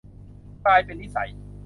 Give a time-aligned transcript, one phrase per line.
[0.65, 1.29] กลายเป็นนิสัย